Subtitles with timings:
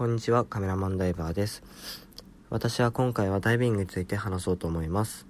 [0.00, 1.62] こんにちは、カメラマンダイバーです。
[2.48, 5.26] 私は今回はダイビングについて話そうと思います。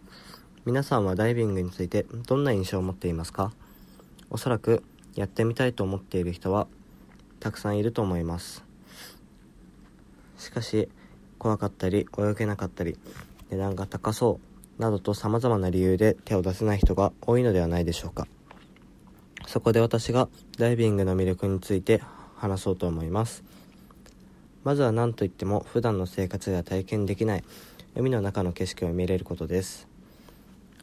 [0.65, 3.51] 皆さんはダイビングについてどんな印象を持っていますか？
[4.31, 4.85] おそらく
[5.17, 6.69] やってみたいと思っている人は
[7.41, 8.63] たくさんいると思います。
[10.39, 10.89] しかし、
[11.41, 12.97] 怖かったり、泳げなかったり、
[13.51, 14.39] 値段が高そ
[14.79, 18.29] うなどと様々な理由で手を出せない人が多いのではないでしょうか。
[19.49, 20.29] そこで私が
[20.59, 22.01] ダイビングの魅力について
[22.37, 23.43] 話そうと思います。
[24.63, 27.45] まずは何といっても普段の生活では体験できない。
[27.95, 29.89] 海の中の景色を見れることです。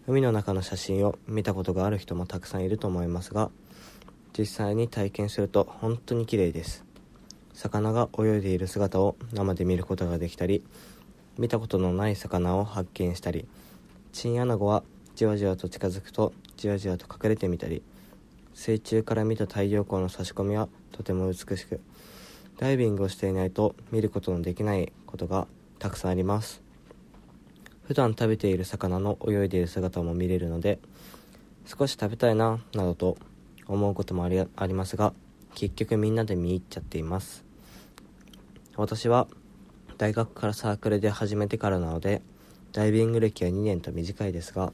[0.08, 3.52] 海の中の写真を見たことがある人もたくさんいると思いますが
[4.38, 6.86] 実際に体験すると本当に綺麗です。
[7.54, 10.64] 魚が泳いでいる姿を生で見ることができたり
[11.38, 13.48] 見たことのない魚を発見したり
[14.12, 14.84] チンアナゴは
[15.16, 17.82] じわじわと近づくとじわじわと隠れてみたり
[18.54, 21.80] 水中から見た太陽光の差し込みはとても美しく
[22.58, 26.64] ダイビングをしていないと見ることのできないことがたくさんあります。
[27.84, 30.80] 普段食べている魚の泳いでいる姿も見れるので
[31.66, 33.18] 少し食べたいななどと
[33.68, 35.14] 思うこともありありますが
[35.54, 37.46] 結局みんなで見入っちゃっています。
[38.76, 39.28] 私は
[40.00, 42.24] 大学からサークルで始めてからなので
[42.72, 44.74] ダイビング歴は2年と短いですが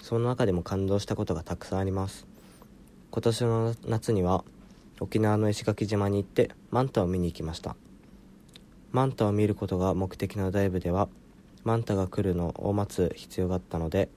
[0.00, 2.26] その中でも感動したことがたくさんあります。
[3.10, 4.42] 今年の夏には
[5.00, 7.74] 沖縄の石垣島に行ってマンタを見に行きました。
[8.92, 11.08] マンタを見ることが目的のダイブでは
[11.64, 14.08] マンタが来るのを待つ必要があったので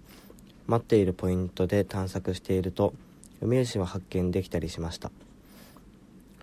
[0.67, 2.93] 待っているポイントで探索していると
[3.41, 5.11] ウミウシを発見できたりしました。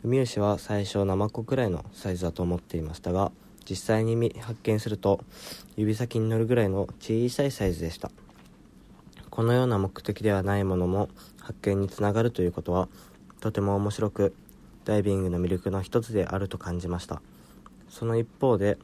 [0.03, 3.33] ウミウシは最初ナマコくらいのサイズだと思っていましたが
[3.69, 5.21] 実際に発見すると
[5.77, 8.11] 指先に乗るぐらいの小さいサイズでした。
[9.29, 11.09] このような目的ではないものも
[11.41, 12.89] 発見につながるということは
[13.41, 14.35] とても面白く
[14.85, 17.23] ダイビングの魅力の一つであると感じました。
[17.89, 18.79] その一方で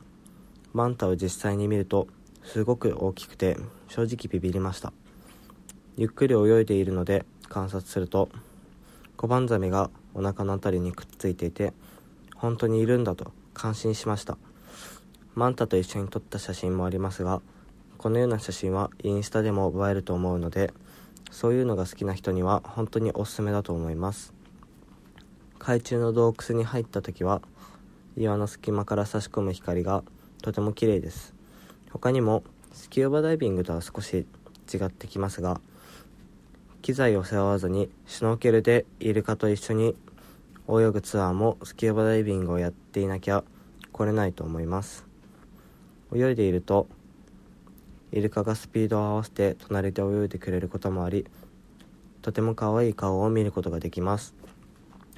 [0.72, 2.08] マンタを実際に見ると
[2.42, 3.56] すごく大きくて
[3.88, 4.92] 正直ビビりました。
[5.96, 8.28] ゆっくり泳いでいるので観察すると
[9.16, 11.72] コバンザメがお腹の辺りにくっついていて
[12.34, 14.36] 本当にいるんだと感心しました。
[15.34, 17.42] マンタと一緒に撮った写真もありますが
[17.98, 20.72] このような写真はインスタでも映えると思うので
[21.30, 24.32] そういうのが好きな人には本当におすすめだと思います。
[25.66, 27.42] 海中の洞窟に入った時は
[28.16, 30.04] 岩の隙間から差し込む光が
[30.40, 31.34] とても綺麗です。
[31.90, 34.28] 他にもスキューバダイビングとは少し
[34.72, 35.60] 違ってきますが
[36.82, 39.96] 機材を背負わずにシュノーケルでイルカと一緒に
[40.68, 43.42] 泳ぐツアーもスキューバダイビングをやっていなきゃ
[43.90, 45.04] 来れないと思います。
[46.14, 46.86] 泳いでいると
[48.12, 51.26] イルカがスピードを合わせて隣で泳いでくれることもあり
[52.22, 54.32] とても可愛い顔を見ることができます。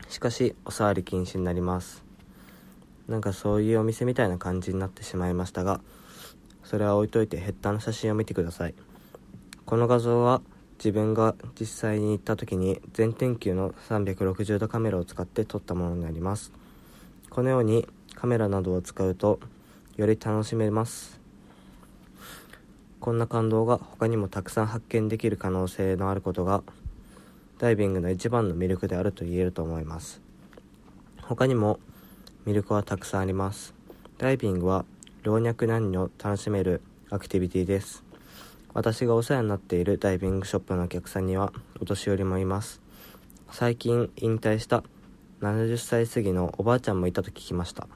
[0.08, 2.02] しかしお触り禁止になります。
[3.08, 5.80] なんかそういうお店みたいな感じになってしまいましたが
[6.62, 8.74] それは置いといてヘッダーの写真を見てください。
[9.64, 10.42] この画像は
[10.78, 16.52] 自分が実際に行った時に全天球の360度カメラを使って撮ったものになります。
[17.30, 19.40] このようにカメラなどを使うと
[19.96, 21.20] より楽しめます。
[23.00, 26.62] こんな感動が他にもたくさん発見できる可能性のあることが
[27.58, 30.20] ダイビングの一番の魅力であると言えると思います。
[31.22, 31.80] 他にも
[32.46, 33.74] 魅力はたくさんあります。
[34.16, 34.84] ダイビングは
[35.24, 38.04] 老若男女楽しめるアクティビティです。
[38.74, 42.80] 私がお世話になっているダイビングショップのお客さんにはお年寄りもいます。
[43.50, 44.84] 最近引退した
[45.40, 47.88] 70歳過ぎのおばあちゃんもいたと聞きました。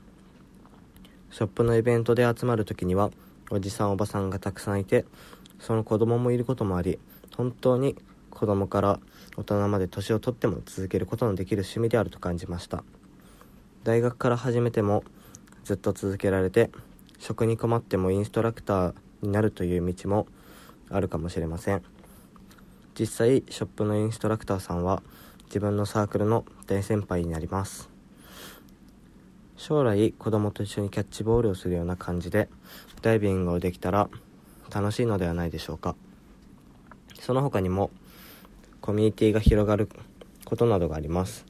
[1.31, 3.13] ショップのイベントで集まる時には
[3.49, 5.05] おじさんおばさんがたくさんいて
[5.61, 6.99] その子供もいることもあり
[7.37, 7.95] 本当に
[8.43, 8.99] 子供から
[9.37, 12.83] 大人まで年をとっても続けることのできる趣味であると感じました。
[13.85, 15.05] 大学から始めても
[15.63, 16.73] ずっと続けられて
[17.21, 20.27] 食に困ってもインストラクターになるという道も
[20.91, 21.83] あるかもしれません。
[22.99, 25.05] 実際ショップのインストラクターさんは
[25.45, 27.91] 自分のサークルの大先輩になります。
[29.57, 32.49] 将来子供と一緒にキャッチボールをするような感じで
[33.03, 34.11] ダイビングをできたら
[34.75, 35.95] 楽しいのではないでしょうか。
[37.21, 37.93] その他にも
[38.83, 39.89] コミュニティが広がる
[40.45, 41.47] ことなどがあります。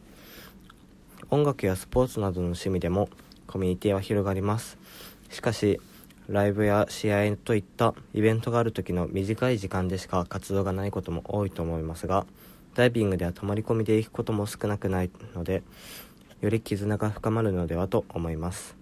[1.31, 3.09] 音楽やスポーツなどの趣味でも
[3.47, 4.77] コミュニティは広がります。
[5.31, 5.81] しかし
[6.29, 12.27] ライブや試合といったイベントがある時の短い時間でしか活動がないことも多いと思いますが
[12.75, 15.63] ダイビングでは泊まり込みで行くことも少なくないので
[16.43, 18.77] より絆が深まるのではと思います。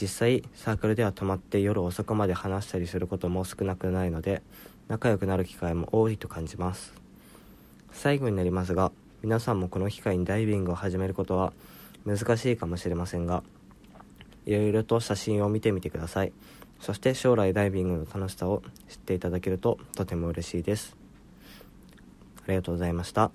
[0.00, 4.40] 実際サークルでは泊まって夜遅くまで話したりすることも少なくないので
[4.88, 7.01] 仲良くなる機会も多いと感じます。
[8.02, 8.90] 最後になりますが
[9.22, 11.52] 皆さんもこの機会にダイビングを始めることは
[12.04, 13.44] 難しいかもしれませんが
[14.44, 16.32] いろいろと写真を見てみてください
[16.80, 20.96] そして将来ダイビングの楽しさを知っていただけるととても嬉しいです
[22.38, 23.30] ありがとうございました。